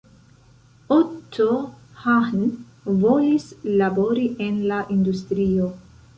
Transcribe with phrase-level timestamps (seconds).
[0.95, 1.45] Otto
[2.05, 2.41] Hahn
[3.05, 3.47] volis
[3.83, 5.71] labori en la industrio.